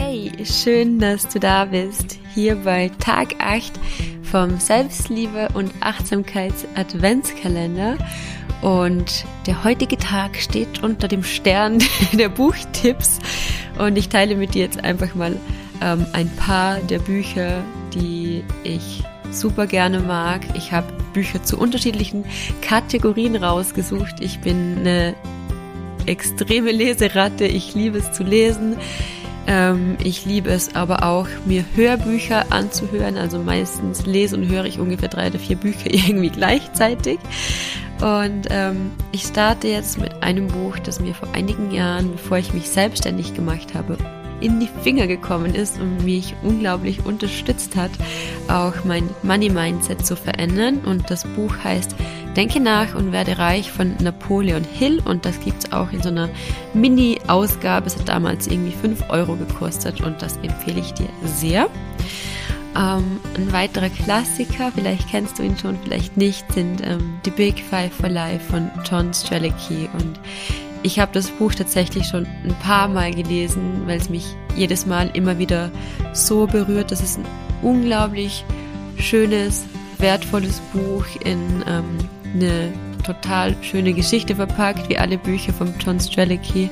[0.00, 3.72] Hey, schön, dass du da bist, hier bei Tag 8
[4.22, 7.98] vom Selbstliebe und Achtsamkeits Adventskalender.
[8.62, 11.82] Und der heutige Tag steht unter dem Stern
[12.12, 13.18] der Buchtipps.
[13.76, 15.36] Und ich teile mit dir jetzt einfach mal
[15.82, 19.02] ähm, ein paar der Bücher, die ich
[19.32, 20.42] super gerne mag.
[20.54, 22.24] Ich habe Bücher zu unterschiedlichen
[22.62, 24.20] Kategorien rausgesucht.
[24.20, 25.16] Ich bin eine
[26.06, 27.46] extreme Leseratte.
[27.46, 28.76] Ich liebe es zu lesen.
[29.48, 33.16] Ähm, ich liebe es aber auch, mir Hörbücher anzuhören.
[33.16, 37.18] Also meistens lese und höre ich ungefähr drei oder vier Bücher irgendwie gleichzeitig.
[38.00, 42.52] Und ähm, ich starte jetzt mit einem Buch, das mir vor einigen Jahren, bevor ich
[42.52, 43.96] mich selbstständig gemacht habe,
[44.40, 47.90] in die Finger gekommen ist und mich unglaublich unterstützt hat,
[48.48, 50.78] auch mein Money Mindset zu verändern.
[50.84, 51.94] Und das Buch heißt
[52.36, 56.08] Denke nach und werde reich von Napoleon Hill und das gibt es auch in so
[56.08, 56.28] einer
[56.72, 57.86] Mini-Ausgabe.
[57.86, 61.68] Es hat damals irgendwie 5 Euro gekostet und das empfehle ich dir sehr.
[62.76, 67.60] Ähm, ein weiterer Klassiker, vielleicht kennst du ihn schon, vielleicht nicht, sind ähm, The Big
[67.60, 70.20] Five for Life von John Strelicky und
[70.82, 74.26] ich habe das Buch tatsächlich schon ein paar Mal gelesen, weil es mich
[74.56, 75.70] jedes Mal immer wieder
[76.12, 76.90] so berührt.
[76.90, 77.24] Das ist ein
[77.62, 78.44] unglaublich
[78.98, 79.64] schönes,
[79.98, 81.98] wertvolles Buch in ähm,
[82.34, 82.72] eine
[83.04, 86.70] total schöne Geschichte verpackt, wie alle Bücher von John Strelicky.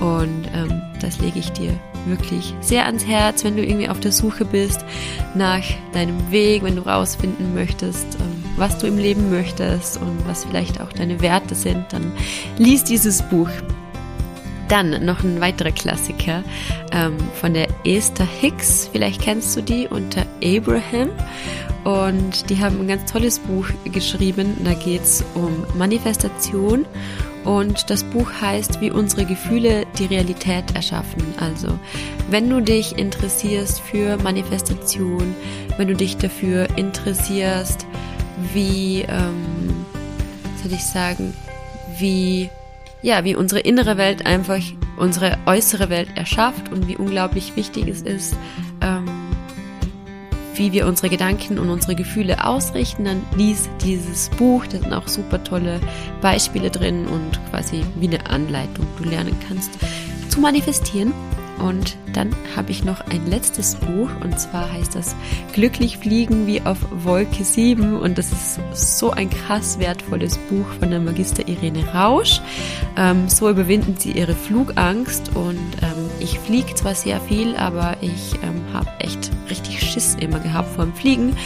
[0.00, 1.72] Und ähm, das lege ich dir
[2.06, 4.84] wirklich sehr ans Herz, wenn du irgendwie auf der Suche bist
[5.34, 10.44] nach deinem Weg, wenn du rausfinden möchtest, ähm, was du im Leben möchtest und was
[10.44, 12.12] vielleicht auch deine Werte sind, dann
[12.56, 13.50] lies dieses Buch.
[14.68, 16.44] Dann noch ein weiterer Klassiker
[16.92, 18.90] ähm, von der Esther Hicks.
[18.92, 21.08] Vielleicht kennst du die unter Abraham.
[21.84, 24.58] Und die haben ein ganz tolles Buch geschrieben.
[24.64, 26.84] Da geht es um Manifestation.
[27.44, 31.22] Und das Buch heißt, wie unsere Gefühle die Realität erschaffen.
[31.40, 31.78] Also,
[32.28, 35.34] wenn du dich interessierst für Manifestation,
[35.78, 37.86] wenn du dich dafür interessierst,
[38.52, 39.86] wie, ähm,
[40.62, 41.34] soll ich sagen,
[41.98, 42.50] wie,
[43.02, 44.60] ja, wie unsere innere Welt einfach
[44.98, 48.36] unsere äußere Welt erschafft und wie unglaublich wichtig es ist,
[48.80, 49.06] ähm,
[50.54, 54.66] wie wir unsere Gedanken und unsere Gefühle ausrichten, dann lies dieses Buch.
[54.66, 55.80] Da sind auch super tolle
[56.20, 59.70] Beispiele drin und quasi wie eine Anleitung du lernen kannst
[60.28, 61.12] zu manifestieren.
[61.58, 64.10] Und dann habe ich noch ein letztes Buch.
[64.22, 65.14] Und zwar heißt das
[65.52, 70.90] Glücklich fliegen wie auf Wolke 7 und das ist so ein krass wertvolles Buch von
[70.90, 72.40] der Magister Irene Rausch.
[72.96, 75.34] Ähm, so überwinden sie ihre Flugangst.
[75.34, 80.38] Und ähm, ich fliege zwar sehr viel, aber ich ähm, habe echt richtig Schiss immer
[80.38, 81.36] gehabt vor dem Fliegen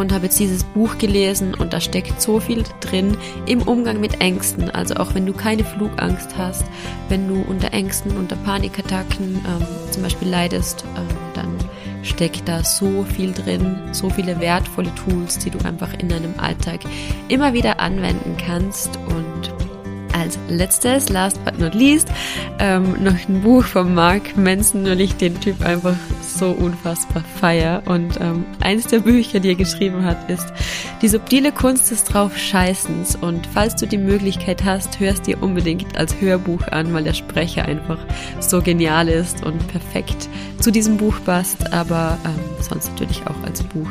[0.00, 4.20] und habe jetzt dieses Buch gelesen und da steckt so viel drin im Umgang mit
[4.20, 4.70] Ängsten.
[4.70, 6.64] Also auch wenn du keine Flugangst hast,
[7.08, 11.58] wenn du unter Ängsten, unter Panikattacken ähm, zum Beispiel leidest, ähm, dann
[12.02, 16.80] steckt da so viel drin, so viele wertvolle Tools, die du einfach in deinem Alltag
[17.28, 19.52] immer wieder anwenden kannst und
[20.16, 22.08] als letztes, last but not least,
[22.58, 25.96] ähm, noch ein Buch von Mark Manson, weil ich den Typ einfach
[26.36, 27.82] so unfassbar feier.
[27.86, 30.46] Und ähm, eines der Bücher, die er geschrieben hat, ist
[31.02, 33.16] Die subtile Kunst des Draufscheißens.
[33.16, 37.64] Und falls du die Möglichkeit hast, hörst dir unbedingt als Hörbuch an, weil der Sprecher
[37.64, 37.98] einfach
[38.40, 40.28] so genial ist und perfekt
[40.60, 41.72] zu diesem Buch passt.
[41.72, 43.90] Aber ähm, sonst natürlich auch als Buch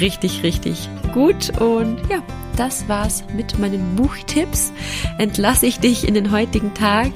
[0.00, 1.50] richtig, richtig gut.
[1.60, 2.22] Und ja,
[2.56, 4.72] das war's mit meinen Buchtipps.
[5.18, 7.12] Entlasse ich dich in den heutigen Tag.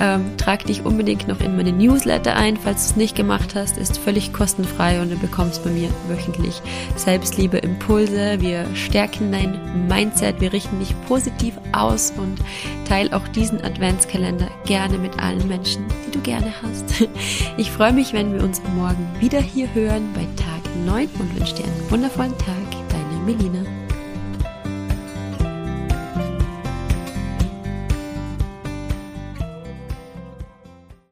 [0.00, 3.76] Ähm, trag dich unbedingt noch in meine Newsletter ein, falls du es nicht gemacht hast.
[3.76, 6.62] Ist völlig kostenfrei und du bekommst bei mir wöchentlich
[6.96, 8.40] Selbstliebe Impulse.
[8.40, 12.38] Wir stärken dein Mindset, wir richten dich positiv aus und
[12.88, 17.06] teile auch diesen Adventskalender gerne mit allen Menschen, die du gerne hast.
[17.58, 20.45] Ich freue mich, wenn wir uns morgen wieder hier hören bei Tag
[20.84, 22.56] 9 und wünsche dir einen wundervollen Tag.
[22.90, 23.75] Deine Melina.